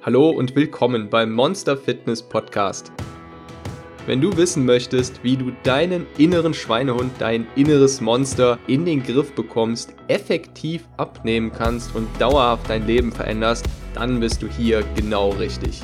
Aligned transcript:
Hallo 0.00 0.30
und 0.30 0.54
willkommen 0.54 1.10
beim 1.10 1.32
Monster 1.32 1.76
Fitness 1.76 2.22
Podcast. 2.22 2.92
Wenn 4.06 4.20
du 4.20 4.36
wissen 4.36 4.64
möchtest, 4.64 5.24
wie 5.24 5.36
du 5.36 5.50
deinen 5.64 6.06
inneren 6.16 6.54
Schweinehund, 6.54 7.10
dein 7.18 7.48
inneres 7.56 8.00
Monster 8.00 8.60
in 8.68 8.84
den 8.84 9.02
Griff 9.02 9.34
bekommst, 9.34 9.96
effektiv 10.06 10.86
abnehmen 10.98 11.50
kannst 11.50 11.96
und 11.96 12.08
dauerhaft 12.20 12.70
dein 12.70 12.86
Leben 12.86 13.10
veränderst, 13.10 13.66
dann 13.92 14.20
bist 14.20 14.40
du 14.40 14.46
hier 14.46 14.84
genau 14.94 15.30
richtig. 15.30 15.82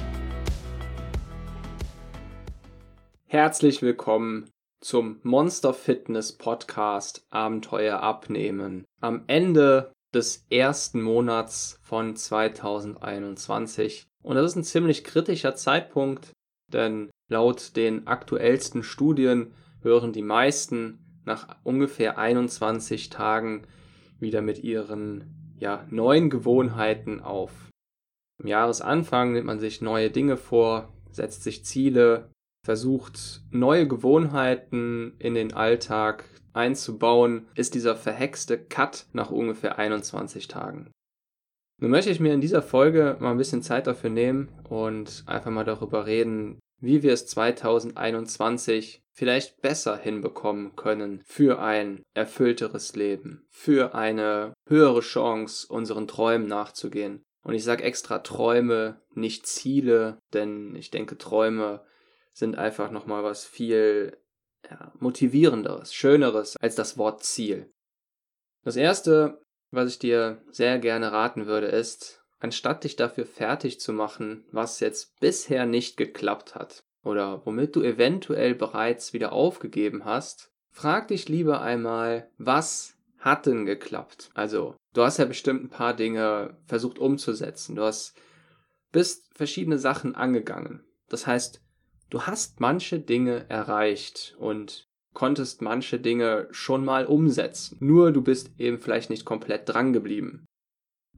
Herzlich 3.27 3.83
willkommen 3.83 4.49
zum 4.81 5.19
Monster 5.25 5.75
Fitness 5.75 6.39
Podcast 6.39 7.27
Abenteuer 7.31 7.99
abnehmen. 7.99 8.85
Am 9.01 9.25
Ende 9.27 9.94
des 10.15 10.47
ersten 10.51 11.03
Monats 11.03 11.79
von 11.83 12.17
2021. 12.17 14.07
Und 14.23 14.37
das 14.37 14.53
ist 14.53 14.57
ein 14.57 14.65
ziemlich 14.65 15.05
kritischer 15.05 15.55
Zeitpunkt, 15.55 16.33
denn 16.73 17.11
laut 17.29 17.77
den 17.77 18.07
aktuellsten 18.07 18.83
Studien 18.83 19.55
hören 19.83 20.13
die 20.13 20.23
meisten 20.23 21.23
nach 21.25 21.57
ungefähr 21.63 22.19
21 22.19 23.11
Tagen 23.11 23.67
wieder 24.19 24.43
mit 24.43 24.63
ihren 24.63 25.55
ja, 25.59 25.87
neuen 25.91 26.31
Gewohnheiten 26.31 27.21
auf. 27.21 27.53
Im 28.43 28.49
Jahresanfang 28.49 29.33
nimmt 29.33 29.47
man 29.47 29.61
sich 29.61 29.81
neue 29.81 30.11
Dinge 30.11 30.37
vor, 30.37 30.93
setzt 31.11 31.43
sich 31.43 31.65
Ziele, 31.65 32.31
versucht 32.65 33.43
neue 33.51 33.87
Gewohnheiten 33.87 35.15
in 35.19 35.35
den 35.35 35.53
Alltag 35.55 36.25
einzubauen, 36.55 37.49
ist 37.55 37.75
dieser 37.75 37.97
verhexte 37.97 38.59
Cut 38.59 39.07
nach 39.13 39.31
ungefähr 39.31 39.79
21 39.79 40.49
Tagen. 40.49 40.91
Nun 41.81 41.91
möchte 41.91 42.11
ich 42.11 42.21
mir 42.21 42.33
in 42.33 42.41
dieser 42.41 42.63
Folge 42.63 43.17
mal 43.21 43.33
ein 43.33 43.39
bisschen 43.39 43.63
Zeit 43.63 43.87
dafür 43.87 44.11
nehmen 44.11 44.49
und 44.69 45.25
einfach 45.27 45.51
mal 45.51 45.65
darüber 45.65 46.07
reden, 46.07 46.59
wie 46.81 47.03
wir 47.03 47.13
es 47.13 47.27
2021 47.27 49.03
vielleicht 49.13 49.61
besser 49.63 49.97
hinbekommen 49.97 50.77
können 50.77 51.23
für 51.25 51.61
ein 51.61 52.03
erfüllteres 52.15 52.95
Leben, 52.97 53.47
für 53.51 53.95
eine 53.95 54.55
höhere 54.69 55.01
Chance, 55.01 55.67
unseren 55.69 56.09
Träumen 56.09 56.49
nachzugehen. 56.49 57.23
Und 57.43 57.55
ich 57.55 57.65
sage 57.65 57.85
extra 57.85 58.21
Träume, 58.21 59.01
nicht 59.15 59.47
Ziele, 59.47 60.19
denn 60.33 60.75
ich 60.77 60.91
denke, 60.91 61.19
Träume 61.19 61.85
sind 62.33 62.57
einfach 62.57 62.91
nochmal 62.91 63.23
was 63.23 63.45
viel 63.45 64.17
ja, 64.71 64.93
motivierenderes, 64.99 65.95
schöneres 65.95 66.57
als 66.61 66.75
das 66.75 66.99
Wort 66.99 67.23
Ziel. 67.23 67.71
Das 68.65 68.77
erste, 68.77 69.43
was 69.71 69.89
ich 69.91 69.99
dir 69.99 70.43
sehr 70.51 70.79
gerne 70.79 71.13
raten 71.13 71.47
würde, 71.47 71.67
ist, 71.67 72.23
anstatt 72.39 72.85
dich 72.85 72.97
dafür 72.97 73.27
fertig 73.27 73.81
zu 73.81 73.93
machen, 73.93 74.45
was 74.51 74.81
jetzt 74.81 75.19
bisher 75.21 75.67
nicht 75.67 75.97
geklappt 75.97 76.55
hat 76.55 76.85
oder 77.03 77.45
womit 77.45 77.77
du 77.77 77.83
eventuell 77.83 78.55
bereits 78.55 79.13
wieder 79.13 79.33
aufgegeben 79.33 80.05
hast, 80.05 80.51
frag 80.71 81.09
dich 81.09 81.29
lieber 81.29 81.61
einmal, 81.61 82.31
was 82.39 82.97
hat 83.19 83.47
denn 83.47 83.65
geklappt? 83.65 84.31
Also, 84.35 84.77
du 84.93 85.03
hast 85.03 85.19
ja 85.19 85.25
bestimmt 85.25 85.65
ein 85.65 85.71
paar 85.71 85.95
Dinge 85.95 86.59
versucht 86.67 86.99
umzusetzen. 86.99 87.77
Du 87.77 87.83
hast 87.83 88.15
bist 88.95 89.29
verschiedene 89.35 89.79
Sachen 89.79 90.15
angegangen. 90.15 90.85
Das 91.09 91.27
heißt, 91.27 91.61
du 92.11 92.23
hast 92.23 92.61
manche 92.61 93.01
Dinge 93.01 93.49
erreicht 93.49 94.35
und 94.39 94.89
konntest 95.15 95.63
manche 95.63 95.99
Dinge 95.99 96.49
schon 96.51 96.85
mal 96.85 97.07
umsetzen. 97.07 97.77
Nur 97.81 98.13
du 98.13 98.21
bist 98.21 98.51
eben 98.59 98.79
vielleicht 98.79 99.11
nicht 99.11 99.25
komplett 99.25 99.69
dran 99.69 99.93
geblieben. 99.93 100.45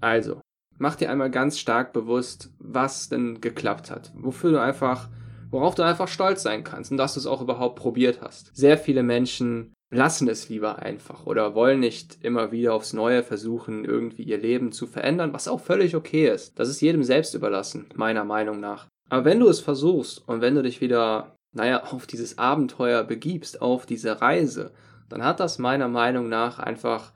Also, 0.01 0.41
mach 0.79 0.97
dir 0.97 1.11
einmal 1.11 1.31
ganz 1.31 1.59
stark 1.59 1.93
bewusst, 1.93 2.53
was 2.59 3.09
denn 3.09 3.41
geklappt 3.41 3.91
hat. 3.91 4.13
Wofür 4.15 4.53
du 4.53 4.61
einfach, 4.61 5.09
worauf 5.51 5.75
du 5.75 5.83
einfach 5.83 6.09
stolz 6.09 6.43
sein 6.43 6.63
kannst 6.63 6.91
und 6.91 6.99
dass 6.99 7.15
du 7.15 7.21
es 7.21 7.27
auch 7.27 7.41
überhaupt 7.41 7.77
probiert 7.77 8.21
hast. 8.21 8.55
Sehr 8.55 8.79
viele 8.79 9.03
Menschen 9.03 9.73
lassen 9.91 10.29
es 10.29 10.49
lieber 10.49 10.81
einfach 10.81 11.27
oder 11.27 11.55
wollen 11.55 11.81
nicht 11.81 12.19
immer 12.23 12.53
wieder 12.53 12.75
aufs 12.75 12.93
Neue 12.93 13.23
versuchen, 13.23 13.85
irgendwie 13.85 14.25
ihr 14.25 14.39
Leben 14.39 14.73
zu 14.73 14.87
verändern, 14.87 15.33
was 15.33 15.49
auch 15.49 15.61
völlig 15.61 15.95
okay 15.95 16.29
ist. 16.29 16.59
Das 16.59 16.69
ist 16.69 16.81
jedem 16.81 17.05
selbst 17.05 17.35
überlassen, 17.35 17.87
meiner 17.95 18.25
Meinung 18.25 18.61
nach. 18.61 18.89
Aber 19.09 19.25
wenn 19.25 19.41
du 19.41 19.49
es 19.49 19.61
versuchst 19.61 20.27
und 20.29 20.41
wenn 20.41 20.55
du 20.55 20.63
dich 20.63 20.81
wieder, 20.81 21.37
naja, 21.53 21.85
auf 21.85 22.07
dieses 22.07 22.39
Abenteuer 22.39 23.05
begibst, 23.05 23.63
auf 23.63 23.87
diese 23.87 24.21
Reise, 24.21 24.73
dann 25.09 25.25
hat 25.25 25.41
das 25.41 25.59
meiner 25.59 25.89
Meinung 25.89 26.29
nach 26.29 26.59
einfach, 26.59 27.13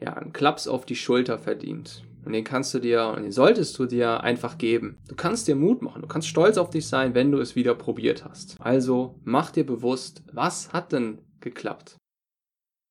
ja, 0.00 0.14
einen 0.14 0.32
Klaps 0.32 0.66
auf 0.66 0.86
die 0.86 0.96
Schulter 0.96 1.38
verdient. 1.38 2.04
Und 2.24 2.32
den 2.32 2.44
kannst 2.44 2.74
du 2.74 2.78
dir 2.78 3.06
und 3.16 3.22
den 3.22 3.32
solltest 3.32 3.78
du 3.78 3.86
dir 3.86 4.22
einfach 4.22 4.58
geben. 4.58 4.98
Du 5.08 5.14
kannst 5.14 5.48
dir 5.48 5.56
Mut 5.56 5.82
machen, 5.82 6.02
du 6.02 6.08
kannst 6.08 6.28
stolz 6.28 6.58
auf 6.58 6.70
dich 6.70 6.86
sein, 6.86 7.14
wenn 7.14 7.32
du 7.32 7.38
es 7.38 7.56
wieder 7.56 7.74
probiert 7.74 8.24
hast. 8.24 8.56
Also 8.60 9.18
mach 9.24 9.50
dir 9.50 9.64
bewusst, 9.64 10.22
was 10.32 10.72
hat 10.72 10.92
denn 10.92 11.18
geklappt? 11.40 11.96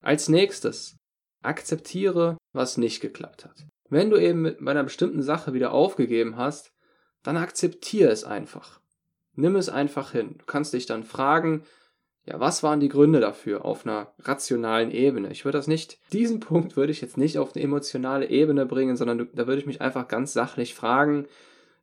Als 0.03 0.29
nächstes, 0.29 0.97
akzeptiere, 1.43 2.37
was 2.53 2.77
nicht 2.77 3.01
geklappt 3.01 3.45
hat. 3.45 3.67
Wenn 3.89 4.09
du 4.09 4.17
eben 4.17 4.41
mit 4.41 4.67
einer 4.67 4.83
bestimmten 4.83 5.21
Sache 5.21 5.53
wieder 5.53 5.73
aufgegeben 5.73 6.35
hast, 6.35 6.71
dann 7.23 7.37
akzeptiere 7.37 8.11
es 8.11 8.23
einfach. 8.23 8.79
Nimm 9.33 9.55
es 9.55 9.69
einfach 9.69 10.11
hin. 10.11 10.35
Du 10.37 10.45
kannst 10.45 10.73
dich 10.73 10.85
dann 10.85 11.03
fragen, 11.03 11.63
ja, 12.25 12.39
was 12.39 12.61
waren 12.61 12.79
die 12.79 12.89
Gründe 12.89 13.19
dafür 13.19 13.65
auf 13.65 13.85
einer 13.85 14.13
rationalen 14.19 14.91
Ebene? 14.91 15.31
Ich 15.31 15.45
würde 15.45 15.57
das 15.57 15.67
nicht, 15.67 15.97
diesen 16.13 16.39
Punkt 16.39 16.75
würde 16.75 16.91
ich 16.91 17.01
jetzt 17.01 17.17
nicht 17.17 17.37
auf 17.39 17.55
eine 17.55 17.63
emotionale 17.63 18.29
Ebene 18.29 18.65
bringen, 18.65 18.97
sondern 18.97 19.29
da 19.33 19.47
würde 19.47 19.59
ich 19.59 19.65
mich 19.65 19.81
einfach 19.81 20.07
ganz 20.07 20.33
sachlich 20.33 20.75
fragen, 20.75 21.27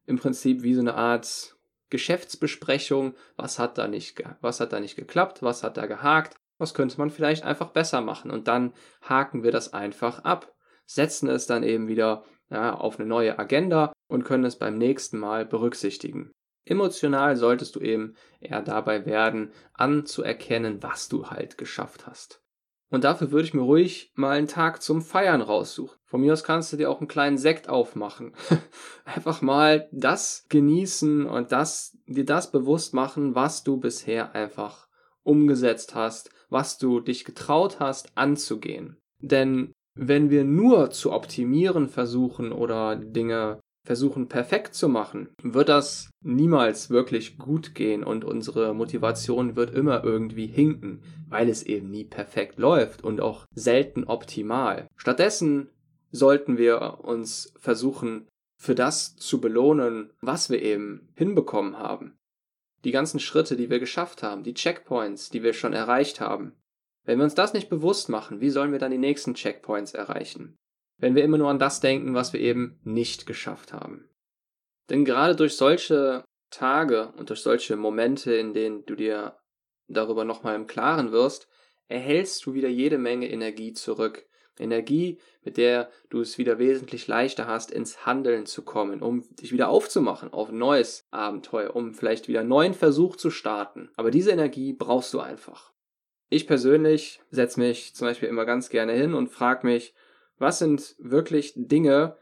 im 0.07 0.19
Prinzip 0.19 0.63
wie 0.63 0.75
so 0.75 0.81
eine 0.81 0.95
Art 0.95 1.57
Geschäftsbesprechung, 1.91 3.15
was 3.37 3.59
hat 3.59 3.79
da 3.79 3.89
nicht, 3.89 4.23
was 4.41 4.61
hat 4.61 4.73
da 4.73 4.81
nicht 4.81 4.97
geklappt, 4.97 5.43
was 5.43 5.63
hat 5.63 5.77
da 5.77 5.87
gehakt, 5.87 6.37
was 6.59 6.75
könnte 6.75 6.99
man 6.99 7.11
vielleicht 7.11 7.45
einfach 7.45 7.71
besser 7.71 8.01
machen 8.01 8.31
und 8.31 8.49
dann 8.49 8.73
haken 9.03 9.43
wir 9.43 9.53
das 9.53 9.73
einfach 9.73 10.21
ab, 10.25 10.53
setzen 10.85 11.29
es 11.29 11.47
dann 11.47 11.63
eben 11.63 11.89
wieder 11.89 12.25
ja, 12.51 12.75
auf 12.75 12.99
eine 12.99 13.09
neue 13.09 13.39
Agenda 13.39 13.93
und 14.09 14.25
können 14.25 14.45
es 14.45 14.57
beim 14.57 14.79
nächsten 14.79 15.19
Mal 15.19 15.47
berücksichtigen. 15.47 16.33
Emotional 16.65 17.37
solltest 17.37 17.77
du 17.77 17.81
eben 17.81 18.15
eher 18.41 18.61
dabei 18.63 19.07
werden, 19.07 19.53
anzuerkennen, 19.73 20.83
was 20.83 21.09
du 21.09 21.27
halt 21.27 21.59
geschafft 21.59 22.07
hast. 22.07 22.43
Und 22.91 23.05
dafür 23.05 23.33
würde 23.33 23.47
ich 23.47 23.55
mir 23.55 23.63
ruhig 23.63 24.13
mal 24.15 24.37
einen 24.37 24.47
Tag 24.47 24.83
zum 24.83 25.03
Feiern 25.03 25.41
raussuchen. 25.41 25.97
Von 26.05 26.21
mir 26.21 26.33
aus 26.33 26.45
kannst 26.45 26.73
du 26.73 26.77
dir 26.77 26.89
auch 26.89 27.01
einen 27.01 27.09
kleinen 27.09 27.39
Sekt 27.39 27.69
aufmachen. 27.69 28.33
Einfach 29.05 29.43
mal 29.43 29.89
das 29.93 30.47
genießen 30.49 31.27
und 31.27 31.51
das, 31.51 31.97
dir 32.07 32.25
das 32.25 32.53
bewusst 32.53 32.95
machen, 32.95 33.35
was 33.35 33.65
du 33.65 33.79
bisher 33.79 34.35
einfach 34.35 34.87
umgesetzt 35.25 35.97
hast, 35.97 36.31
was 36.49 36.79
du 36.79 37.01
dich 37.01 37.25
getraut 37.25 37.81
hast 37.81 38.17
anzugehen. 38.17 38.97
Denn 39.21 39.73
wenn 39.95 40.31
wir 40.31 40.45
nur 40.45 40.91
zu 40.91 41.13
optimieren 41.13 41.89
versuchen 41.89 42.53
oder 42.53 42.95
Dinge 42.95 43.61
versuchen 43.87 44.29
perfekt 44.29 44.75
zu 44.75 44.89
machen, 44.89 45.29
wird 45.43 45.69
das 45.69 46.11
niemals 46.23 46.91
wirklich 46.91 47.39
gut 47.39 47.75
gehen 47.75 48.03
und 48.03 48.25
unsere 48.25 48.75
Motivation 48.75 49.55
wird 49.55 49.73
immer 49.73 50.03
irgendwie 50.05 50.49
hinken, 50.49 51.03
weil 51.29 51.49
es 51.49 51.63
eben 51.63 51.91
nie 51.91 52.05
perfekt 52.05 52.59
läuft 52.59 53.05
und 53.05 53.21
auch 53.21 53.47
selten 53.55 54.05
optimal. 54.05 54.89
Stattdessen 54.97 55.71
sollten 56.11 56.59
wir 56.59 56.99
uns 57.05 57.55
versuchen, 57.59 58.27
für 58.59 58.75
das 58.75 59.15
zu 59.17 59.41
belohnen, 59.41 60.11
was 60.21 60.51
wir 60.51 60.61
eben 60.61 61.09
hinbekommen 61.15 61.79
haben. 61.79 62.17
Die 62.85 62.91
ganzen 62.91 63.21
Schritte, 63.21 63.57
die 63.57 63.71
wir 63.71 63.79
geschafft 63.79 64.23
haben, 64.23 64.43
die 64.43 64.55
Checkpoints, 64.55 65.31
die 65.31 65.43
wir 65.43 65.53
schon 65.53 65.73
erreicht 65.73 66.21
haben. 66.21 66.53
Wenn 67.05 67.19
wir 67.19 67.25
uns 67.25 67.35
das 67.37 67.53
nicht 67.53 67.69
bewusst 67.69 68.09
machen, 68.09 68.41
wie 68.41 68.51
sollen 68.51 68.73
wir 68.73 68.81
dann 68.81 68.91
die 68.91 68.99
nächsten 68.99 69.35
Checkpoints 69.35 69.95
erreichen? 69.95 70.57
Wenn 70.99 71.15
wir 71.15 71.25
immer 71.25 71.39
nur 71.39 71.51
an 71.51 71.59
das 71.59 71.81
denken, 71.81 72.15
was 72.15 72.33
wir 72.33 72.41
eben 72.41 72.81
nicht 72.85 73.27
geschafft 73.27 73.73
haben. 73.73 74.09
Denn 74.89 75.05
gerade 75.05 75.37
durch 75.37 75.57
solche 75.57 76.25
Tage 76.51 77.13
und 77.17 77.31
durch 77.31 77.41
solche 77.41 77.77
Momente, 77.77 78.35
in 78.35 78.55
denen 78.55 78.85
du 78.87 78.95
dir 78.95 79.37
darüber 79.89 80.25
nochmal 80.25 80.55
im 80.55 80.67
Klaren 80.67 81.13
wirst, 81.13 81.49
erhältst 81.89 82.45
du 82.47 82.55
wieder 82.55 82.69
jede 82.69 82.99
Menge 82.99 83.31
Energie 83.31 83.73
zurück. 83.73 84.27
Energie, 84.59 85.19
mit 85.45 85.59
der 85.59 85.91
du 86.09 86.21
es 86.21 86.39
wieder 86.39 86.59
wesentlich 86.59 87.07
leichter 87.07 87.47
hast, 87.47 87.71
ins 87.71 88.07
Handeln 88.07 88.47
zu 88.47 88.63
kommen, 88.63 89.03
um 89.03 89.25
dich 89.37 89.53
wieder 89.53 89.69
aufzumachen 89.69 90.33
auf 90.33 90.49
ein 90.49 90.57
neues 90.57 91.07
Abenteuer, 91.11 91.77
um 91.77 91.93
vielleicht 91.93 92.27
wieder 92.27 92.41
einen 92.41 92.49
neuen 92.49 92.73
Versuch 92.73 93.17
zu 93.17 93.31
starten. 93.31 93.91
Aber 93.97 94.11
diese 94.11 94.31
Energie 94.31 94.73
brauchst 94.73 95.13
du 95.13 95.21
einfach. 95.21 95.73
Ich 96.29 96.47
persönlich 96.47 97.21
setze 97.31 97.61
mich 97.61 97.95
zum 97.95 98.09
Beispiel 98.09 98.29
immer 98.29 98.47
ganz 98.47 98.71
gerne 98.71 98.95
hin 98.95 99.15
und 99.15 99.29
frage 99.29 99.67
mich, 99.67 99.95
was 100.39 100.59
sind 100.59 100.95
wirklich 100.99 101.53
Dinge, 101.57 102.17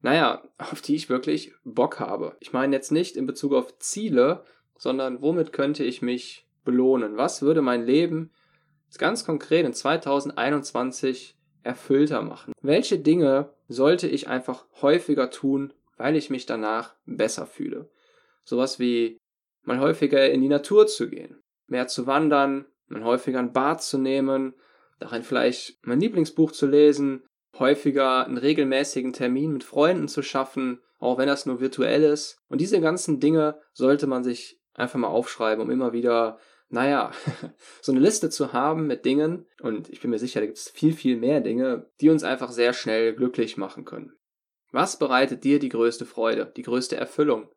naja, 0.00 0.42
auf 0.58 0.80
die 0.80 0.94
ich 0.94 1.08
wirklich 1.08 1.52
Bock 1.64 2.00
habe. 2.00 2.36
Ich 2.40 2.52
meine 2.52 2.74
jetzt 2.74 2.92
nicht 2.92 3.16
in 3.16 3.26
Bezug 3.26 3.52
auf 3.54 3.78
Ziele, 3.78 4.44
sondern 4.78 5.22
womit 5.22 5.52
könnte 5.52 5.84
ich 5.84 6.02
mich 6.02 6.46
belohnen? 6.64 7.16
Was 7.16 7.42
würde 7.42 7.62
mein 7.62 7.84
Leben 7.84 8.30
ganz 8.98 9.24
konkret 9.24 9.66
in 9.66 9.72
2021 9.72 11.36
erfüllter 11.62 12.22
machen? 12.22 12.52
Welche 12.62 12.98
Dinge 12.98 13.50
sollte 13.68 14.06
ich 14.08 14.28
einfach 14.28 14.66
häufiger 14.80 15.30
tun 15.30 15.72
weil 15.96 16.16
ich 16.16 16.30
mich 16.30 16.46
danach 16.46 16.94
besser 17.06 17.46
fühle. 17.46 17.90
Sowas 18.44 18.78
wie 18.78 19.18
mal 19.62 19.80
häufiger 19.80 20.30
in 20.30 20.40
die 20.40 20.48
Natur 20.48 20.86
zu 20.86 21.08
gehen, 21.08 21.40
mehr 21.66 21.88
zu 21.88 22.06
wandern, 22.06 22.66
mal 22.86 23.04
häufiger 23.04 23.38
ein 23.38 23.52
Bad 23.52 23.82
zu 23.82 23.98
nehmen, 23.98 24.54
darin 25.00 25.22
vielleicht 25.22 25.78
mein 25.84 26.00
Lieblingsbuch 26.00 26.52
zu 26.52 26.66
lesen, 26.66 27.24
häufiger 27.58 28.26
einen 28.26 28.38
regelmäßigen 28.38 29.12
Termin 29.12 29.52
mit 29.52 29.64
Freunden 29.64 30.08
zu 30.08 30.22
schaffen, 30.22 30.80
auch 30.98 31.18
wenn 31.18 31.28
das 31.28 31.46
nur 31.46 31.60
virtuell 31.60 32.02
ist. 32.02 32.38
Und 32.48 32.60
diese 32.60 32.80
ganzen 32.80 33.20
Dinge 33.20 33.60
sollte 33.72 34.06
man 34.06 34.24
sich 34.24 34.60
einfach 34.74 34.98
mal 34.98 35.08
aufschreiben, 35.08 35.62
um 35.62 35.70
immer 35.70 35.92
wieder, 35.92 36.38
naja, 36.68 37.12
so 37.82 37.92
eine 37.92 38.00
Liste 38.00 38.30
zu 38.30 38.52
haben 38.52 38.86
mit 38.86 39.04
Dingen. 39.04 39.46
Und 39.60 39.88
ich 39.88 40.00
bin 40.00 40.10
mir 40.10 40.18
sicher, 40.18 40.40
da 40.40 40.46
gibt 40.46 40.58
es 40.58 40.70
viel, 40.70 40.92
viel 40.92 41.16
mehr 41.16 41.40
Dinge, 41.40 41.90
die 42.00 42.10
uns 42.10 42.24
einfach 42.24 42.50
sehr 42.50 42.72
schnell 42.72 43.14
glücklich 43.14 43.56
machen 43.56 43.84
können. 43.84 44.12
Was 44.72 44.98
bereitet 44.98 45.44
dir 45.44 45.58
die 45.58 45.68
größte 45.68 46.06
Freude, 46.06 46.52
die 46.56 46.62
größte 46.62 46.96
Erfüllung? 46.96 47.48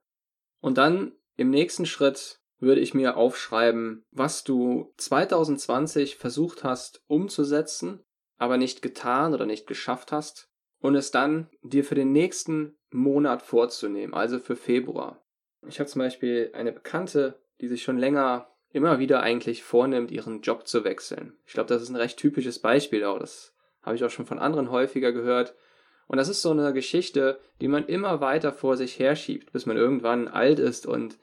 Und 0.62 0.78
dann 0.78 1.14
im 1.36 1.50
nächsten 1.50 1.86
Schritt 1.86 2.40
würde 2.60 2.82
ich 2.82 2.94
mir 2.94 3.16
aufschreiben, 3.16 4.06
was 4.12 4.44
du 4.44 4.94
2020 4.98 6.18
versucht 6.18 6.64
hast 6.64 7.02
umzusetzen, 7.08 8.04
aber 8.40 8.58
nicht 8.58 8.82
getan 8.82 9.36
oder 9.36 9.46
nicht 9.46 9.68
geschafft 9.68 10.12
hast, 10.12 10.50
und 10.82 10.96
es 10.96 11.12
dann 11.12 11.50
dir 11.62 11.84
für 11.84 11.96
den 11.96 12.12
nächsten 12.12 12.78
Monat 12.90 13.42
vorzunehmen, 13.42 14.14
also 14.14 14.40
für 14.40 14.56
Februar. 14.56 15.22
Ich 15.68 15.80
habe 15.80 15.90
zum 15.90 16.00
Beispiel 16.00 16.52
eine 16.54 16.72
Bekannte, 16.72 17.40
die 17.62 17.68
sich 17.68 17.84
schon 17.84 17.98
länger 17.98 18.50
immer 18.72 19.00
wieder 19.00 19.22
eigentlich 19.22 19.64
vornimmt, 19.64 20.12
ihren 20.12 20.42
Job 20.42 20.68
zu 20.68 20.84
wechseln. 20.84 21.38
Ich 21.46 21.54
glaube, 21.54 21.68
das 21.68 21.82
ist 21.82 21.90
ein 21.90 21.96
recht 21.96 22.18
typisches 22.18 22.60
Beispiel 22.60 23.04
auch. 23.04 23.20
Das 23.20 23.54
habe 23.82 23.96
ich 23.96 24.04
auch 24.04 24.10
schon 24.10 24.26
von 24.26 24.40
anderen 24.40 24.72
häufiger 24.72 25.12
gehört. 25.12 25.56
Und 26.08 26.18
das 26.18 26.30
ist 26.30 26.42
so 26.42 26.52
eine 26.52 26.74
Geschichte, 26.74 27.40
die 27.62 27.68
man 27.68 27.86
immer 27.86 28.22
weiter 28.22 28.54
vor 28.54 28.78
sich 28.78 28.98
herschiebt, 29.00 29.52
bis 29.52 29.66
man 29.66 29.78
irgendwann 29.78 30.28
alt 30.28 30.60
ist 30.60 30.86
und, 30.86 31.20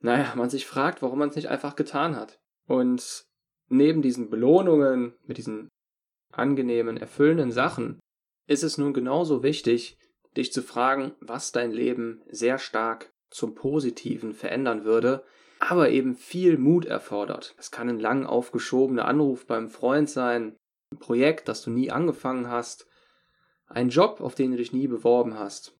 naja, 0.00 0.32
man 0.36 0.50
sich 0.50 0.66
fragt, 0.66 1.02
warum 1.02 1.18
man 1.18 1.28
es 1.28 1.36
nicht 1.36 1.48
einfach 1.48 1.76
getan 1.76 2.16
hat. 2.16 2.40
Und 2.66 3.26
neben 3.68 4.00
diesen 4.02 4.30
Belohnungen, 4.30 5.14
mit 5.26 5.38
diesen 5.38 5.68
angenehmen, 6.32 6.96
erfüllenden 6.96 7.52
Sachen, 7.52 8.00
ist 8.46 8.62
es 8.62 8.78
nun 8.78 8.92
genauso 8.92 9.42
wichtig, 9.42 9.98
dich 10.36 10.52
zu 10.52 10.62
fragen, 10.62 11.12
was 11.20 11.52
dein 11.52 11.72
Leben 11.72 12.22
sehr 12.28 12.58
stark 12.58 13.12
zum 13.30 13.54
Positiven 13.54 14.32
verändern 14.32 14.84
würde, 14.84 15.24
aber 15.60 15.90
eben 15.90 16.14
viel 16.14 16.58
Mut 16.58 16.86
erfordert. 16.86 17.54
Es 17.58 17.70
kann 17.70 17.88
ein 17.88 18.00
lang 18.00 18.26
aufgeschobener 18.26 19.04
Anruf 19.04 19.46
beim 19.46 19.68
Freund 19.68 20.08
sein, 20.08 20.56
ein 20.92 20.98
Projekt, 20.98 21.48
das 21.48 21.62
du 21.62 21.70
nie 21.70 21.90
angefangen 21.90 22.48
hast, 22.48 22.86
ein 23.66 23.90
Job, 23.90 24.20
auf 24.20 24.34
den 24.34 24.50
du 24.52 24.56
dich 24.56 24.72
nie 24.72 24.88
beworben 24.88 25.38
hast. 25.38 25.76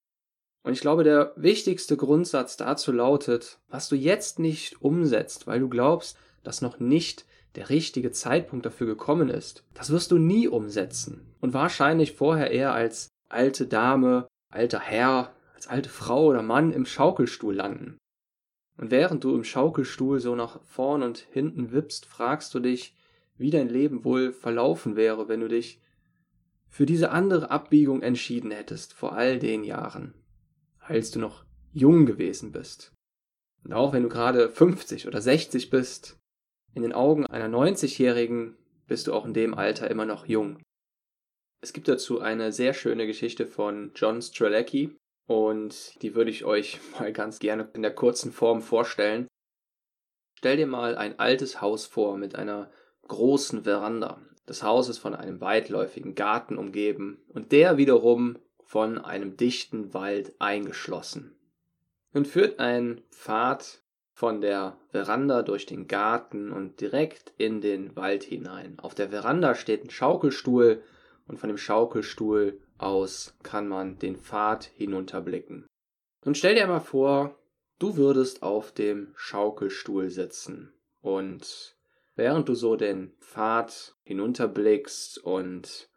Und 0.63 0.75
ich 0.75 0.81
glaube, 0.81 1.05
der 1.05 1.33
wichtigste 1.37 1.97
Grundsatz 1.97 2.57
dazu 2.57 2.93
lautet, 2.93 3.59
was 3.69 3.89
du 3.89 3.97
jetzt 3.97 4.39
nicht 4.39 4.81
umsetzt, 4.83 5.47
weil 5.47 5.61
du 5.61 5.69
glaubst, 5.69 6.19
dass 6.43 6.63
noch 6.63 6.81
nicht 6.81 7.27
der 7.55 7.71
richtige 7.71 8.13
Zeitpunkt 8.13 8.65
dafür 8.65 8.87
gekommen 8.87 9.29
ist, 9.29 9.65
das 9.75 9.91
wirst 9.91 10.11
du 10.11 10.19
nie 10.19 10.49
umsetzen. 10.49 11.35
Und 11.41 11.53
wahrscheinlich 11.53 12.13
vorher 12.13 12.51
eher 12.51 12.73
als 12.73 13.09
alte 13.29 13.67
Dame, 13.67 14.29
alter 14.51 14.81
Herr, 14.81 15.35
als 15.55 15.67
alte 15.67 15.89
Frau 15.89 16.27
oder 16.27 16.43
Mann 16.43 16.73
im 16.73 16.87
Schaukelstuhl 16.87 17.55
landen. 17.55 17.99
Und 18.77 18.91
während 18.91 19.25
du 19.25 19.35
im 19.35 19.45
Schaukelstuhl 19.45 20.21
so 20.21 20.35
nach 20.35 20.63
vorn 20.63 21.03
und 21.03 21.19
hinten 21.19 21.73
wippst, 21.73 22.07
fragst 22.07 22.55
du 22.55 22.61
dich, 22.61 22.97
wie 23.37 23.51
dein 23.51 23.69
Leben 23.69 24.05
wohl 24.05 24.33
verlaufen 24.33 24.97
wäre, 24.97 25.29
wenn 25.29 25.41
du 25.41 25.49
dich 25.49 25.83
für 26.69 26.87
diese 26.87 27.11
andere 27.11 27.51
Abbiegung 27.51 28.01
entschieden 28.01 28.51
hättest 28.53 28.95
vor 28.95 29.13
all 29.13 29.39
den 29.39 29.65
Jahren, 29.65 30.15
als 30.79 31.11
du 31.11 31.19
noch 31.19 31.45
jung 31.73 32.07
gewesen 32.07 32.53
bist. 32.53 32.93
Und 33.65 33.73
auch 33.73 33.93
wenn 33.93 34.05
du 34.05 34.09
gerade 34.09 34.49
50 34.49 35.07
oder 35.07 35.21
60 35.21 35.69
bist, 35.69 36.20
in 36.75 36.83
den 36.83 36.93
Augen 36.93 37.27
einer 37.27 37.49
90-Jährigen 37.49 38.57
bist 38.87 39.07
du 39.07 39.15
auch 39.15 39.25
in 39.25 39.35
dem 39.35 39.55
Alter 39.55 39.91
immer 39.91 40.05
noch 40.05 40.27
jung. 40.27 40.59
Es 41.63 41.73
gibt 41.73 41.89
dazu 41.89 42.21
eine 42.21 42.53
sehr 42.53 42.73
schöne 42.73 43.07
Geschichte 43.07 43.47
von 43.47 43.93
John 43.95 44.23
Strelecki 44.23 44.97
und 45.27 46.03
die 46.03 46.15
würde 46.15 46.31
ich 46.31 46.45
euch 46.45 46.81
mal 46.99 47.13
ganz 47.13 47.39
gerne 47.39 47.69
in 47.75 47.83
der 47.83 47.95
kurzen 47.95 48.33
Form 48.33 48.63
vorstellen. 48.63 49.27
Stell 50.39 50.57
dir 50.57 50.67
mal 50.67 50.97
ein 50.97 51.19
altes 51.19 51.61
Haus 51.61 51.87
vor 51.87 52.17
mit 52.17 52.35
einer 52.35 52.71
großen 53.09 53.65
Veranda. 53.65 54.23
Das 54.47 54.63
Haus 54.63 54.89
ist 54.89 54.99
von 54.99 55.15
einem 55.15 55.41
weitläufigen 55.41 56.15
Garten 56.15 56.57
umgeben 56.57 57.23
und 57.29 57.53
der 57.53 57.77
wiederum 57.77 58.39
von 58.65 58.99
einem 58.99 59.37
dichten 59.37 59.93
Wald 59.95 60.33
eingeschlossen. 60.39 61.37
Nun 62.13 62.25
führt 62.25 62.59
ein 62.59 63.03
Pfad 63.11 63.83
von 64.21 64.43
der 64.43 64.77
Veranda 64.91 65.41
durch 65.41 65.65
den 65.65 65.87
Garten 65.87 66.53
und 66.53 66.83
direkt 66.83 67.33
in 67.39 67.63
den 67.63 67.97
Wald 67.97 68.23
hinein. 68.23 68.79
Auf 68.79 68.95
der 68.95 69.09
Veranda 69.09 69.55
steht 69.55 69.83
ein 69.83 69.89
Schaukelstuhl 69.89 70.83
und 71.27 71.39
von 71.39 71.49
dem 71.49 71.57
Schaukelstuhl 71.57 72.61
aus 72.77 73.35
kann 73.43 73.67
man 73.67 73.99
den 73.99 74.17
Pfad 74.17 74.65
hinunterblicken. 74.77 75.67
Nun 76.23 76.35
stell 76.35 76.55
dir 76.55 76.67
mal 76.67 76.81
vor, 76.81 77.39
du 77.79 77.97
würdest 77.97 78.43
auf 78.43 78.73
dem 78.73 79.15
Schaukelstuhl 79.17 80.11
sitzen 80.11 80.75
und 81.01 81.79
Während 82.15 82.51
du 82.51 82.55
so 82.55 82.77
den 82.77 83.15
Pfad 83.21 83.97
hinunterblickst 84.03 85.17
und 85.17 85.89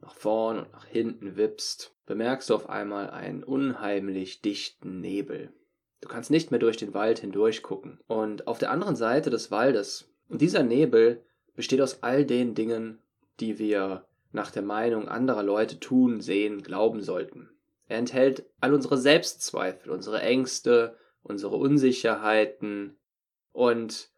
nach 0.00 0.14
vorn 0.14 0.58
und 0.58 0.72
nach 0.72 0.86
hinten 0.86 1.36
wippst, 1.36 1.94
bemerkst 2.06 2.50
du 2.50 2.56
auf 2.56 2.68
einmal 2.68 3.10
einen 3.10 3.44
unheimlich 3.44 4.42
dichten 4.42 5.00
Nebel. 5.00 5.52
Du 6.00 6.08
kannst 6.08 6.30
nicht 6.30 6.50
mehr 6.50 6.60
durch 6.60 6.76
den 6.76 6.94
Wald 6.94 7.18
hindurch 7.18 7.62
gucken. 7.62 8.00
Und 8.06 8.46
auf 8.46 8.58
der 8.58 8.70
anderen 8.70 8.96
Seite 8.96 9.30
des 9.30 9.50
Waldes, 9.50 10.10
dieser 10.28 10.62
Nebel 10.62 11.22
besteht 11.54 11.80
aus 11.80 12.02
all 12.02 12.24
den 12.24 12.54
Dingen, 12.54 12.98
die 13.38 13.58
wir 13.58 14.06
nach 14.32 14.50
der 14.50 14.62
Meinung 14.62 15.08
anderer 15.08 15.42
Leute 15.42 15.80
tun, 15.80 16.20
sehen, 16.20 16.62
glauben 16.62 17.02
sollten. 17.02 17.50
Er 17.86 17.98
enthält 17.98 18.44
all 18.60 18.72
unsere 18.72 18.96
Selbstzweifel, 18.96 19.90
unsere 19.90 20.20
Ängste, 20.22 20.96
unsere 21.22 21.56
Unsicherheiten 21.56 22.96
und 23.52 24.10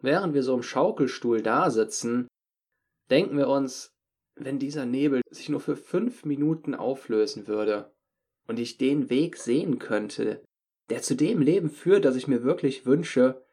während 0.00 0.34
wir 0.34 0.42
so 0.42 0.54
im 0.54 0.62
Schaukelstuhl 0.62 1.42
da 1.42 1.70
sitzen, 1.70 2.28
denken 3.10 3.38
wir 3.38 3.48
uns, 3.48 3.94
wenn 4.34 4.58
dieser 4.58 4.84
Nebel 4.84 5.22
sich 5.30 5.48
nur 5.48 5.60
für 5.60 5.76
fünf 5.76 6.24
Minuten 6.24 6.74
auflösen 6.74 7.46
würde 7.46 7.90
und 8.46 8.58
ich 8.58 8.76
den 8.76 9.08
Weg 9.08 9.36
sehen 9.38 9.78
könnte, 9.78 10.44
der 10.90 11.02
zu 11.02 11.14
dem 11.14 11.40
Leben 11.40 11.70
führt, 11.70 12.04
das 12.04 12.16
ich 12.16 12.28
mir 12.28 12.42
wirklich 12.42 12.86
wünsche, 12.86 13.44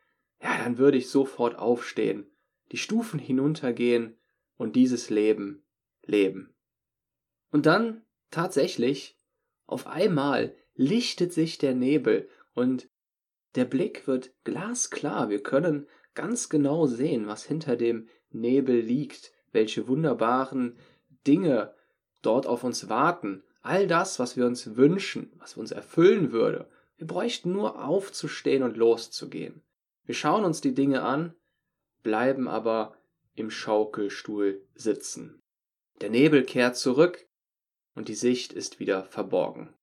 ja, 0.42 0.58
dann 0.64 0.78
würde 0.78 0.98
ich 0.98 1.10
sofort 1.10 1.58
aufstehen, 1.58 2.28
die 2.72 2.78
Stufen 2.78 3.20
hinuntergehen 3.20 4.18
und 4.56 4.76
dieses 4.76 5.10
Leben 5.10 5.64
leben. 6.06 6.54
Und 7.52 7.66
dann 7.66 8.04
tatsächlich, 8.30 9.20
auf 9.66 9.88
einmal 9.88 10.56
lichtet 10.76 11.34
sich 11.34 11.58
der 11.58 11.74
Nebel 11.74 12.30
und 12.54 12.90
der 13.56 13.66
Blick 13.66 14.08
wird 14.08 14.34
glasklar. 14.44 15.30
Wir 15.30 15.42
können 15.42 15.88
ganz 16.16 16.50
genau 16.50 16.88
sehen, 16.88 17.28
was 17.28 17.46
hinter 17.46 17.76
dem 17.76 18.10
Nebel 18.32 18.80
liegt, 18.80 19.32
welche 19.52 19.88
wunderbaren 19.88 20.78
Dinge 21.28 21.74
dort 22.22 22.48
auf 22.48 22.64
uns 22.64 22.90
warten, 22.90 23.44
all 23.62 23.88
das, 23.88 24.20
was 24.20 24.36
wir 24.36 24.46
uns 24.46 24.76
wünschen, 24.76 25.32
was 25.38 25.56
uns 25.56 25.72
erfüllen 25.72 26.32
würde. 26.32 26.68
Wir 27.04 27.08
bräuchten 27.08 27.52
nur 27.52 27.84
aufzustehen 27.84 28.64
und 28.64 28.78
loszugehen. 28.78 29.62
Wir 30.06 30.16
schauen 30.16 30.46
uns 30.46 30.62
die 30.62 30.74
Dinge 30.74 31.02
an, 31.04 31.36
bleiben 32.02 32.48
aber 32.48 32.96
im 33.36 33.52
Schaukelstuhl 33.52 34.66
sitzen. 34.74 35.42
Der 36.00 36.10
Nebel 36.10 36.46
kehrt 36.46 36.78
zurück 36.78 37.28
und 37.94 38.08
die 38.08 38.16
Sicht 38.16 38.54
ist 38.54 38.80
wieder 38.80 39.04
verborgen. 39.04 39.74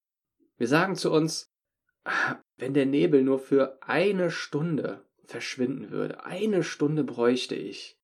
Wir 0.56 0.66
sagen 0.66 0.96
zu 0.96 1.12
uns, 1.12 1.50
wenn 2.56 2.72
der 2.72 2.86
Nebel 2.86 3.22
nur 3.22 3.38
für 3.38 3.82
eine 3.82 4.30
Stunde 4.30 5.04
verschwinden 5.26 5.90
würde, 5.90 6.24
eine 6.24 6.64
Stunde 6.64 7.04
bräuchte 7.04 7.54
ich, 7.54 7.98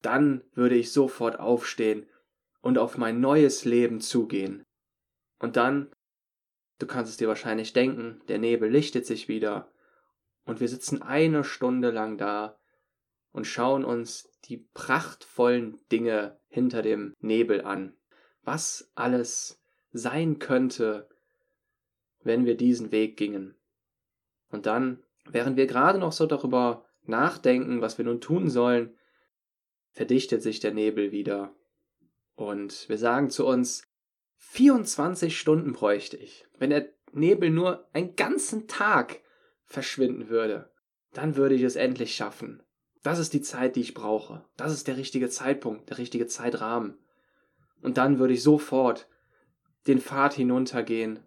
dann 0.00 0.42
würde 0.54 0.76
ich 0.76 0.92
sofort 0.92 1.38
aufstehen 1.38 2.08
und 2.62 2.78
auf 2.78 2.96
mein 2.96 3.20
neues 3.20 3.66
Leben 3.66 4.00
zugehen. 4.00 4.64
Und 5.40 5.56
dann, 5.56 5.92
du 6.78 6.86
kannst 6.86 7.10
es 7.10 7.16
dir 7.16 7.28
wahrscheinlich 7.28 7.72
denken, 7.72 8.20
der 8.28 8.38
Nebel 8.38 8.70
lichtet 8.70 9.06
sich 9.06 9.28
wieder 9.28 9.70
und 10.44 10.60
wir 10.60 10.68
sitzen 10.68 11.02
eine 11.02 11.44
Stunde 11.44 11.90
lang 11.90 12.18
da 12.18 12.58
und 13.32 13.46
schauen 13.46 13.84
uns 13.84 14.30
die 14.44 14.58
prachtvollen 14.74 15.78
Dinge 15.90 16.38
hinter 16.48 16.82
dem 16.82 17.14
Nebel 17.20 17.62
an, 17.62 17.96
was 18.42 18.90
alles 18.94 19.60
sein 19.92 20.38
könnte, 20.38 21.08
wenn 22.22 22.44
wir 22.44 22.56
diesen 22.56 22.92
Weg 22.92 23.16
gingen. 23.16 23.54
Und 24.50 24.66
dann 24.66 25.02
Während 25.28 25.56
wir 25.56 25.66
gerade 25.66 25.98
noch 25.98 26.12
so 26.12 26.26
darüber 26.26 26.84
nachdenken, 27.04 27.80
was 27.80 27.98
wir 27.98 28.04
nun 28.04 28.20
tun 28.20 28.48
sollen, 28.48 28.96
verdichtet 29.90 30.42
sich 30.42 30.60
der 30.60 30.72
Nebel 30.72 31.12
wieder. 31.12 31.54
Und 32.34 32.88
wir 32.88 32.98
sagen 32.98 33.30
zu 33.30 33.46
uns, 33.46 33.85
24 34.38 35.38
Stunden 35.38 35.72
bräuchte 35.72 36.16
ich. 36.16 36.46
Wenn 36.58 36.70
der 36.70 36.88
Nebel 37.12 37.50
nur 37.50 37.88
einen 37.92 38.16
ganzen 38.16 38.68
Tag 38.68 39.20
verschwinden 39.64 40.28
würde, 40.28 40.70
dann 41.12 41.36
würde 41.36 41.54
ich 41.54 41.62
es 41.62 41.76
endlich 41.76 42.14
schaffen. 42.14 42.62
Das 43.02 43.18
ist 43.18 43.32
die 43.32 43.40
Zeit, 43.40 43.76
die 43.76 43.80
ich 43.80 43.94
brauche. 43.94 44.44
Das 44.56 44.72
ist 44.72 44.88
der 44.88 44.96
richtige 44.96 45.28
Zeitpunkt, 45.28 45.90
der 45.90 45.98
richtige 45.98 46.26
Zeitrahmen. 46.26 46.98
Und 47.80 47.98
dann 47.98 48.18
würde 48.18 48.34
ich 48.34 48.42
sofort 48.42 49.08
den 49.86 50.00
Pfad 50.00 50.34
hinuntergehen 50.34 51.20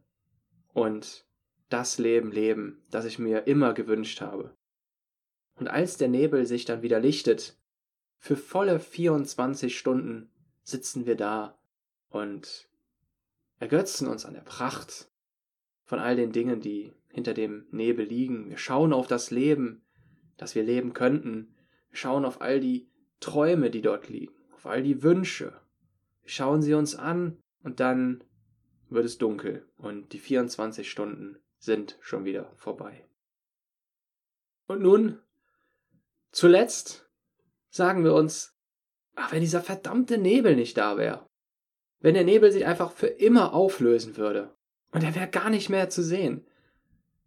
und 0.73 1.25
das 1.69 1.97
Leben 1.97 2.31
leben, 2.31 2.83
das 2.89 3.05
ich 3.05 3.19
mir 3.19 3.47
immer 3.47 3.73
gewünscht 3.73 4.21
habe. 4.21 4.55
Und 5.55 5.67
als 5.67 5.97
der 5.97 6.07
Nebel 6.07 6.45
sich 6.45 6.65
dann 6.65 6.81
wieder 6.81 6.99
lichtet, 6.99 7.57
für 8.17 8.35
volle 8.35 8.79
24 8.79 9.77
Stunden 9.77 10.31
sitzen 10.63 11.05
wir 11.05 11.15
da 11.15 11.57
und 12.09 12.68
ergötzen 13.59 14.07
uns 14.07 14.25
an 14.25 14.33
der 14.33 14.41
Pracht 14.41 15.09
von 15.83 15.99
all 15.99 16.15
den 16.15 16.31
Dingen, 16.31 16.61
die 16.61 16.93
hinter 17.09 17.33
dem 17.33 17.67
Nebel 17.71 18.05
liegen. 18.05 18.49
Wir 18.49 18.57
schauen 18.57 18.93
auf 18.93 19.07
das 19.07 19.31
Leben, 19.31 19.85
das 20.37 20.55
wir 20.55 20.63
leben 20.63 20.93
könnten. 20.93 21.55
Wir 21.89 21.97
schauen 21.97 22.25
auf 22.25 22.41
all 22.41 22.59
die 22.59 22.89
Träume, 23.19 23.69
die 23.69 23.81
dort 23.81 24.07
liegen, 24.07 24.33
auf 24.53 24.65
all 24.65 24.81
die 24.81 25.03
Wünsche. 25.03 25.59
Wir 26.21 26.29
schauen 26.29 26.61
sie 26.61 26.73
uns 26.73 26.95
an 26.95 27.37
und 27.63 27.79
dann 27.79 28.23
wird 28.89 29.05
es 29.05 29.17
dunkel 29.17 29.67
und 29.77 30.13
die 30.13 30.19
24 30.19 30.89
Stunden 30.89 31.37
sind 31.57 31.97
schon 32.01 32.25
wieder 32.25 32.51
vorbei. 32.55 33.05
Und 34.67 34.81
nun, 34.81 35.19
zuletzt, 36.31 37.09
sagen 37.69 38.03
wir 38.03 38.13
uns, 38.13 38.55
ach, 39.15 39.31
wenn 39.31 39.41
dieser 39.41 39.61
verdammte 39.61 40.17
Nebel 40.17 40.55
nicht 40.55 40.77
da 40.77 40.97
wäre, 40.97 41.28
wenn 41.99 42.13
der 42.13 42.23
Nebel 42.23 42.51
sich 42.51 42.65
einfach 42.65 42.91
für 42.91 43.07
immer 43.07 43.53
auflösen 43.53 44.17
würde 44.17 44.53
und 44.91 45.03
er 45.03 45.15
wäre 45.15 45.29
gar 45.29 45.49
nicht 45.49 45.69
mehr 45.69 45.89
zu 45.89 46.03
sehen, 46.03 46.45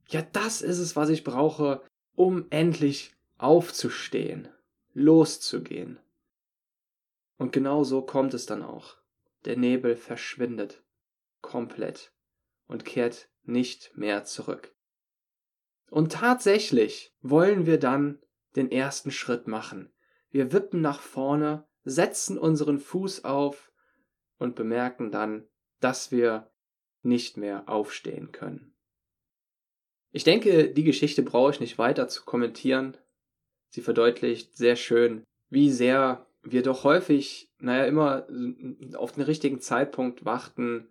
ja, 0.08 0.22
das 0.32 0.62
ist 0.62 0.78
es, 0.78 0.96
was 0.96 1.08
ich 1.08 1.24
brauche, 1.24 1.82
um 2.14 2.46
endlich 2.50 3.14
aufzustehen, 3.38 4.48
loszugehen. 4.92 5.98
Und 7.38 7.52
genau 7.52 7.82
so 7.82 8.02
kommt 8.02 8.34
es 8.34 8.46
dann 8.46 8.62
auch. 8.62 8.96
Der 9.44 9.56
Nebel 9.56 9.96
verschwindet 9.96 10.82
komplett 11.40 12.12
und 12.66 12.84
kehrt 12.84 13.28
nicht 13.42 13.96
mehr 13.96 14.24
zurück. 14.24 14.74
Und 15.90 16.12
tatsächlich 16.12 17.14
wollen 17.20 17.66
wir 17.66 17.78
dann 17.78 18.20
den 18.54 18.70
ersten 18.70 19.10
Schritt 19.10 19.46
machen. 19.46 19.92
Wir 20.30 20.52
wippen 20.52 20.80
nach 20.80 21.00
vorne, 21.00 21.66
setzen 21.84 22.38
unseren 22.38 22.78
Fuß 22.78 23.24
auf 23.24 23.71
und 24.42 24.54
bemerken 24.54 25.10
dann, 25.10 25.44
dass 25.80 26.12
wir 26.12 26.50
nicht 27.02 27.36
mehr 27.36 27.68
aufstehen 27.68 28.32
können. 28.32 28.74
Ich 30.12 30.24
denke, 30.24 30.68
die 30.68 30.84
Geschichte 30.84 31.22
brauche 31.22 31.52
ich 31.52 31.60
nicht 31.60 31.78
weiter 31.78 32.06
zu 32.08 32.24
kommentieren. 32.24 32.96
Sie 33.70 33.80
verdeutlicht 33.80 34.56
sehr 34.56 34.76
schön, 34.76 35.24
wie 35.48 35.70
sehr 35.70 36.26
wir 36.42 36.62
doch 36.62 36.84
häufig, 36.84 37.50
naja, 37.58 37.86
immer 37.86 38.26
auf 38.94 39.12
den 39.12 39.22
richtigen 39.22 39.60
Zeitpunkt 39.60 40.24
warten, 40.24 40.88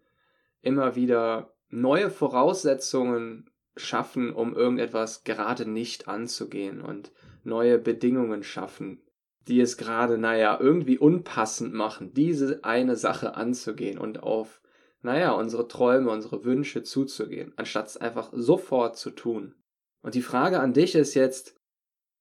immer 0.62 0.96
wieder 0.96 1.53
neue 1.70 2.10
Voraussetzungen 2.10 3.50
schaffen, 3.75 4.34
um 4.34 4.55
irgendetwas 4.55 5.24
gerade 5.24 5.70
nicht 5.70 6.08
anzugehen 6.08 6.81
und 6.81 7.12
neue 7.43 7.77
Bedingungen 7.77 8.43
schaffen, 8.43 9.01
die 9.48 9.60
es 9.60 9.77
gerade, 9.77 10.17
naja, 10.17 10.57
irgendwie 10.60 10.98
unpassend 10.98 11.74
machen, 11.74 12.13
diese 12.13 12.63
eine 12.63 12.95
Sache 12.95 13.36
anzugehen 13.36 13.98
und 13.98 14.24
auf, 14.24 14.62
naja, 15.01 15.31
unsere 15.31 15.67
Träume, 15.67 16.12
unsere 16.12 16.43
Wünsche 16.45 16.83
zuzugehen, 16.83 17.53
anstatt 17.55 17.88
es 17.88 17.98
einfach 17.98 18.29
sofort 18.33 18.98
zu 18.98 19.10
tun. 19.12 19.55
Und 20.01 20.15
die 20.15 20.21
Frage 20.21 20.60
an 20.60 20.74
dich 20.74 20.95
ist 20.95 21.15
jetzt, 21.15 21.55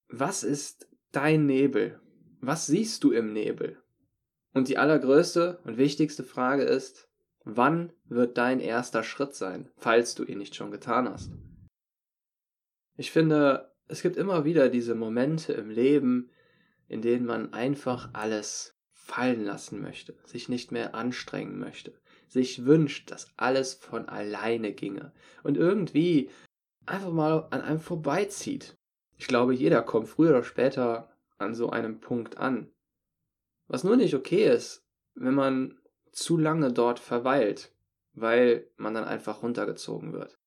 was 0.08 0.42
ist 0.42 0.88
dein 1.12 1.46
Nebel? 1.46 2.00
Was 2.40 2.66
siehst 2.66 3.04
du 3.04 3.12
im 3.12 3.32
Nebel? 3.32 3.76
Und 4.54 4.68
die 4.68 4.78
allergrößte 4.78 5.60
und 5.64 5.76
wichtigste 5.76 6.24
Frage 6.24 6.62
ist, 6.64 7.10
Wann 7.44 7.92
wird 8.04 8.36
dein 8.36 8.60
erster 8.60 9.02
Schritt 9.02 9.34
sein, 9.34 9.70
falls 9.76 10.14
du 10.14 10.24
ihn 10.24 10.38
nicht 10.38 10.54
schon 10.54 10.70
getan 10.70 11.08
hast? 11.08 11.32
Ich 12.96 13.10
finde, 13.10 13.72
es 13.88 14.02
gibt 14.02 14.16
immer 14.16 14.44
wieder 14.44 14.68
diese 14.68 14.94
Momente 14.94 15.54
im 15.54 15.70
Leben, 15.70 16.30
in 16.90 17.02
denen 17.02 17.24
man 17.24 17.52
einfach 17.52 18.10
alles 18.12 18.76
fallen 18.90 19.44
lassen 19.44 19.80
möchte, 19.80 20.16
sich 20.24 20.48
nicht 20.48 20.72
mehr 20.72 20.94
anstrengen 20.94 21.58
möchte, 21.58 21.94
sich 22.26 22.64
wünscht, 22.64 23.12
dass 23.12 23.32
alles 23.36 23.74
von 23.74 24.08
alleine 24.08 24.72
ginge 24.72 25.12
und 25.44 25.56
irgendwie 25.56 26.30
einfach 26.86 27.12
mal 27.12 27.46
an 27.50 27.60
einem 27.62 27.78
vorbeizieht. 27.78 28.76
Ich 29.16 29.28
glaube, 29.28 29.54
jeder 29.54 29.82
kommt 29.82 30.08
früher 30.08 30.30
oder 30.30 30.42
später 30.42 31.16
an 31.38 31.54
so 31.54 31.70
einem 31.70 32.00
Punkt 32.00 32.38
an. 32.38 32.72
Was 33.68 33.84
nur 33.84 33.96
nicht 33.96 34.14
okay 34.14 34.52
ist, 34.52 34.84
wenn 35.14 35.34
man 35.34 35.78
zu 36.10 36.36
lange 36.38 36.72
dort 36.72 36.98
verweilt, 36.98 37.72
weil 38.14 38.68
man 38.76 38.94
dann 38.94 39.04
einfach 39.04 39.44
runtergezogen 39.44 40.12
wird. 40.12 40.40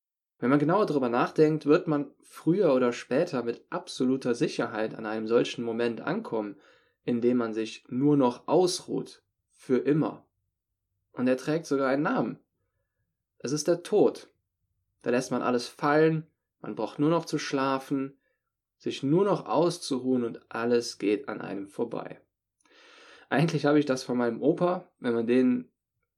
Wenn 0.43 0.49
man 0.49 0.59
genauer 0.59 0.85
darüber 0.85 1.07
nachdenkt, 1.07 1.67
wird 1.67 1.87
man 1.87 2.11
früher 2.21 2.73
oder 2.73 2.91
später 2.91 3.43
mit 3.43 3.63
absoluter 3.69 4.35
Sicherheit 4.35 4.93
an 4.93 5.05
einem 5.05 5.25
solchen 5.25 5.63
Moment 5.63 6.01
ankommen, 6.01 6.57
in 7.05 7.21
dem 7.21 7.37
man 7.37 7.53
sich 7.53 7.85
nur 7.87 8.17
noch 8.17 8.45
ausruht, 8.45 9.23
für 9.51 9.77
immer. 9.77 10.25
Und 11.13 11.29
er 11.29 11.37
trägt 11.37 11.65
sogar 11.65 11.87
einen 11.87 12.03
Namen. 12.03 12.39
Es 13.39 13.53
ist 13.53 13.69
der 13.69 13.83
Tod. 13.83 14.27
Da 15.01 15.11
lässt 15.11 15.31
man 15.31 15.41
alles 15.41 15.69
fallen, 15.69 16.27
man 16.59 16.75
braucht 16.75 16.99
nur 16.99 17.09
noch 17.09 17.23
zu 17.23 17.37
schlafen, 17.37 18.17
sich 18.77 19.01
nur 19.01 19.23
noch 19.23 19.45
auszuruhen 19.45 20.25
und 20.25 20.41
alles 20.49 20.97
geht 20.97 21.29
an 21.29 21.39
einem 21.39 21.69
vorbei. 21.69 22.19
Eigentlich 23.29 23.65
habe 23.65 23.79
ich 23.79 23.85
das 23.85 24.03
von 24.03 24.17
meinem 24.17 24.41
Opa, 24.41 24.89
wenn 24.99 25.13
man 25.13 25.25
den 25.25 25.71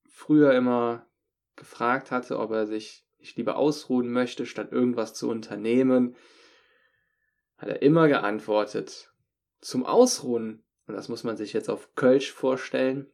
früher 0.09 0.51
immer 0.55 1.05
gefragt 1.55 2.09
hatte, 2.09 2.39
ob 2.39 2.49
er 2.49 2.65
sich 2.65 3.05
nicht 3.25 3.37
lieber 3.37 3.57
ausruhen 3.57 4.11
möchte, 4.11 4.45
statt 4.45 4.71
irgendwas 4.71 5.15
zu 5.15 5.29
unternehmen, 5.29 6.15
hat 7.57 7.69
er 7.69 7.81
immer 7.81 8.07
geantwortet, 8.07 9.11
zum 9.61 9.83
Ausruhen, 9.83 10.63
und 10.85 10.93
das 10.93 11.09
muss 11.09 11.23
man 11.23 11.35
sich 11.35 11.51
jetzt 11.51 11.69
auf 11.69 11.95
Kölsch 11.95 12.31
vorstellen, 12.31 13.07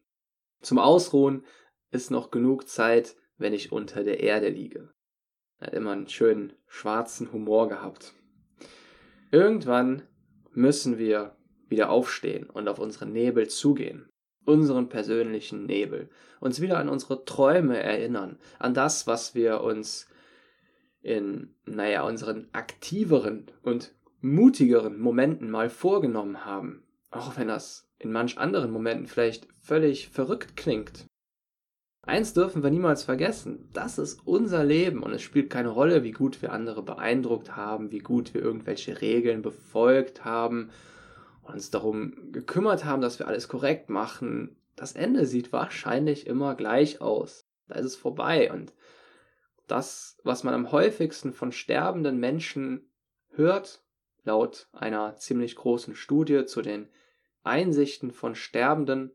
zum 0.60 0.80
Ausruhen 0.80 1.46
ist 1.92 2.12
noch 2.12 2.30
genug 2.30 2.68
Zeit, 2.68 3.16
wenn 3.38 3.54
ich 3.54 3.72
unter 3.72 4.04
der 4.04 4.20
Erde 4.20 4.50
liege. 4.50 4.94
Er 5.60 5.68
hat 5.68 5.74
immer 5.74 5.92
einen 5.92 6.10
schönen 6.10 6.54
schwarzen 6.68 7.32
Humor 7.32 7.70
gehabt. 7.70 8.14
Irgendwann 9.32 10.08
müssen 10.52 10.98
wir 10.98 11.38
wieder 11.70 11.90
aufstehen 11.90 12.50
und 12.50 12.68
auf 12.68 12.80
unseren 12.80 13.14
Nebel 13.14 13.48
zugehen, 13.48 14.11
unseren 14.46 14.90
persönlichen 14.90 15.66
Nebel, 15.66 16.10
uns 16.40 16.62
wieder 16.62 16.80
an 16.80 16.90
unsere 16.90 17.26
Träume 17.26 17.82
erinnern, 17.82 18.40
an 18.60 18.74
das, 18.74 19.08
was 19.08 19.36
wir 19.36 19.62
uns 19.62 20.08
in, 21.02 21.56
naja, 21.66 22.04
unseren 22.04 22.48
aktiveren 22.52 23.48
und 23.64 23.94
mutigeren 24.22 25.00
Momenten 25.00 25.50
mal 25.50 25.70
vorgenommen 25.70 26.46
haben, 26.46 26.84
auch 27.10 27.38
wenn 27.38 27.48
das 27.48 27.88
in 27.98 28.12
manch 28.12 28.38
anderen 28.38 28.72
Momenten 28.72 29.08
vielleicht 29.08 29.48
völlig 29.62 30.10
verrückt 30.10 30.56
klingt. 30.56 31.06
Eins 32.04 32.34
dürfen 32.34 32.64
wir 32.64 32.72
niemals 32.72 33.04
vergessen, 33.04 33.70
das 33.74 34.00
ist 34.00 34.22
unser 34.26 34.64
Leben 34.64 35.04
und 35.04 35.14
es 35.14 35.22
spielt 35.22 35.52
keine 35.52 35.70
Rolle, 35.70 36.04
wie 36.04 36.12
gut 36.12 36.42
wir 36.42 36.52
andere 36.52 36.82
beeindruckt 36.82 37.56
haben, 37.56 37.92
wie 37.92 38.00
gut 38.00 38.34
wir 38.34 38.42
irgendwelche 38.42 39.02
Regeln 39.02 39.44
befolgt 39.44 40.26
haben 40.26 40.72
uns 41.44 41.70
darum 41.70 42.32
gekümmert 42.32 42.86
haben, 42.86 43.02
dass 43.02 43.20
wir 43.20 43.28
alles 43.28 43.48
korrekt 43.48 43.90
machen, 43.90 44.56
das 44.76 44.94
Ende 44.94 45.26
sieht 45.26 45.52
wahrscheinlich 45.54 46.28
immer 46.28 46.56
gleich 46.56 47.02
aus. 47.02 47.48
Da 47.68 47.76
ist 47.76 47.86
es 47.86 47.96
vorbei. 47.96 48.52
Und 48.52 48.74
das, 49.68 50.18
was 50.24 50.44
man 50.44 50.54
am 50.54 50.72
häufigsten 50.72 51.34
von 51.34 51.52
sterbenden 51.52 52.20
Menschen 52.20 52.92
hört, 53.30 53.84
laut 54.24 54.68
einer 54.72 55.16
ziemlich 55.18 55.56
großen 55.56 55.96
Studie 55.96 56.46
zu 56.46 56.62
den 56.62 56.90
Einsichten 57.44 58.12
von 58.12 58.36
Sterbenden, 58.36 59.12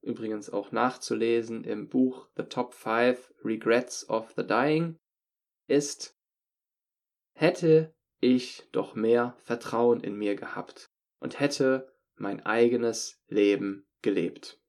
übrigens 0.00 0.50
auch 0.50 0.72
nachzulesen 0.72 1.64
im 1.64 1.88
Buch 1.88 2.28
The 2.36 2.44
Top 2.44 2.74
5 2.74 3.34
Regrets 3.44 4.08
of 4.08 4.32
the 4.36 4.46
Dying, 4.46 4.98
ist, 5.66 6.16
hätte 7.32 7.94
ich 8.20 8.68
doch 8.72 8.94
mehr 8.94 9.36
Vertrauen 9.38 10.00
in 10.00 10.16
mir 10.16 10.36
gehabt 10.36 10.90
und 11.26 11.40
hätte 11.40 11.92
mein 12.14 12.46
eigenes 12.46 13.20
Leben 13.26 13.84
gelebt. 14.00 14.60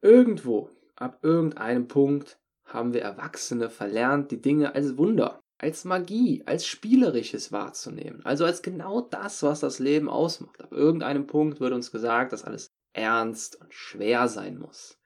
Irgendwo, 0.00 0.70
ab 0.96 1.20
irgendeinem 1.22 1.86
Punkt, 1.86 2.40
haben 2.64 2.92
wir 2.92 3.02
Erwachsene 3.02 3.70
verlernt, 3.70 4.32
die 4.32 4.40
Dinge 4.40 4.74
als 4.74 4.96
Wunder, 4.96 5.38
als 5.56 5.84
Magie, 5.84 6.42
als 6.46 6.66
Spielerisches 6.66 7.52
wahrzunehmen. 7.52 8.24
Also 8.24 8.44
als 8.44 8.60
genau 8.60 9.02
das, 9.02 9.44
was 9.44 9.60
das 9.60 9.78
Leben 9.78 10.08
ausmacht. 10.08 10.60
Ab 10.60 10.72
irgendeinem 10.72 11.28
Punkt 11.28 11.60
wird 11.60 11.72
uns 11.72 11.92
gesagt, 11.92 12.32
dass 12.32 12.42
alles 12.42 12.72
ernst 12.92 13.60
und 13.60 13.72
schwer 13.72 14.26
sein 14.26 14.58
muss. 14.58 14.98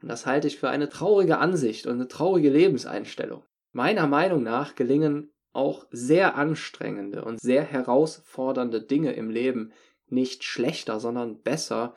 Und 0.00 0.06
das 0.06 0.26
halte 0.26 0.46
ich 0.46 0.60
für 0.60 0.68
eine 0.68 0.88
traurige 0.88 1.38
Ansicht 1.38 1.88
und 1.88 1.94
eine 1.94 2.06
traurige 2.06 2.50
Lebenseinstellung. 2.50 3.42
Meiner 3.72 4.06
Meinung 4.06 4.44
nach 4.44 4.76
gelingen 4.76 5.33
auch 5.54 5.86
sehr 5.90 6.34
anstrengende 6.34 7.24
und 7.24 7.40
sehr 7.40 7.62
herausfordernde 7.62 8.82
Dinge 8.82 9.12
im 9.12 9.30
Leben 9.30 9.72
nicht 10.08 10.44
schlechter, 10.44 11.00
sondern 11.00 11.40
besser, 11.40 11.94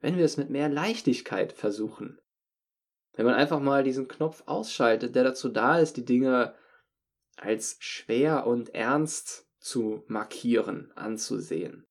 wenn 0.00 0.16
wir 0.16 0.24
es 0.24 0.36
mit 0.36 0.50
mehr 0.50 0.68
Leichtigkeit 0.68 1.52
versuchen. 1.52 2.20
Wenn 3.14 3.26
man 3.26 3.34
einfach 3.34 3.60
mal 3.60 3.84
diesen 3.84 4.08
Knopf 4.08 4.42
ausschaltet, 4.46 5.14
der 5.14 5.24
dazu 5.24 5.48
da 5.48 5.78
ist, 5.78 5.96
die 5.96 6.04
Dinge 6.04 6.54
als 7.36 7.76
schwer 7.80 8.46
und 8.46 8.74
ernst 8.74 9.48
zu 9.58 10.04
markieren, 10.06 10.92
anzusehen. 10.94 11.86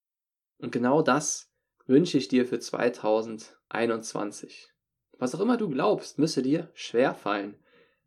Und 0.58 0.72
genau 0.72 1.02
das 1.02 1.52
wünsche 1.86 2.18
ich 2.18 2.28
dir 2.28 2.46
für 2.46 2.60
2021. 2.60 4.70
Was 5.18 5.34
auch 5.34 5.40
immer 5.40 5.58
du 5.58 5.70
glaubst, 5.70 6.20
müsse 6.20 6.42
dir 6.42 6.70
schwer 6.74 7.16
fallen. 7.16 7.58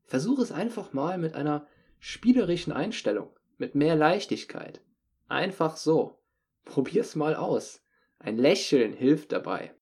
Versuch 0.05 0.39
es 0.39 0.53
einfach 0.53 0.93
mal 0.93 1.19
mit 1.19 1.35
einer 1.35 1.67
spielerischen 1.99 2.73
Einstellung, 2.73 3.31
mit 3.59 3.75
mehr 3.75 3.97
Leichtigkeit. 3.97 4.81
Einfach 5.29 5.77
so. 5.77 6.19
Probier's 6.65 7.15
mal 7.15 7.35
aus. 7.35 7.83
Ein 8.19 8.37
Lächeln 8.37 8.93
hilft 8.93 9.33
dabei. 9.33 9.75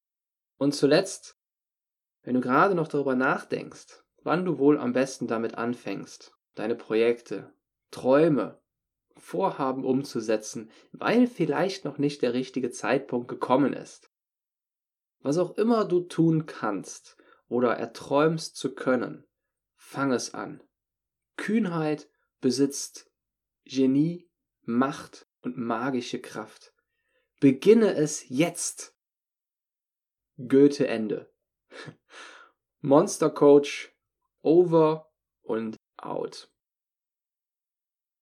Und 0.58 0.74
zuletzt, 0.74 1.38
wenn 2.22 2.34
du 2.34 2.40
gerade 2.40 2.74
noch 2.74 2.88
darüber 2.88 3.14
nachdenkst, 3.14 4.02
wann 4.22 4.44
du 4.44 4.58
wohl 4.58 4.78
am 4.78 4.92
besten 4.92 5.26
damit 5.26 5.56
anfängst, 5.56 6.36
deine 6.54 6.74
Projekte, 6.74 7.52
Träume, 7.90 8.60
Vorhaben 9.16 9.84
umzusetzen, 9.84 10.70
weil 10.92 11.26
vielleicht 11.26 11.84
noch 11.84 11.98
nicht 11.98 12.22
der 12.22 12.34
richtige 12.34 12.70
Zeitpunkt 12.70 13.28
gekommen 13.28 13.72
ist. 13.72 14.10
Was 15.20 15.38
auch 15.38 15.56
immer 15.56 15.84
du 15.84 16.00
tun 16.00 16.46
kannst 16.46 17.16
oder 17.48 17.76
erträumst 17.76 18.56
zu 18.56 18.74
können, 18.74 19.24
fang 19.76 20.12
es 20.12 20.34
an. 20.34 20.62
Kühnheit 21.36 22.08
besitzt 22.40 23.10
Genie, 23.64 24.28
Macht 24.62 25.26
und 25.42 25.58
magische 25.58 26.20
Kraft. 26.20 26.74
Beginne 27.40 27.94
es 27.94 28.28
jetzt. 28.28 28.96
Goethe 30.36 30.86
Ende. 30.88 31.32
Monster 32.80 33.30
Coach 33.30 33.94
over 34.42 35.12
und 35.42 35.76
out. 35.96 36.53